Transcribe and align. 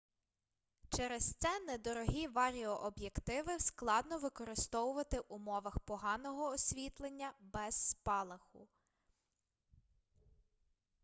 через 0.89 1.33
це 1.33 1.59
недорогі 1.59 2.27
варіооб'єктиви 2.27 3.59
складно 3.59 4.17
використовувати 4.17 5.19
в 5.19 5.23
умовах 5.29 5.79
поганого 5.79 6.45
освітлення 6.49 7.31
без 7.39 7.89
спалаху 7.89 8.67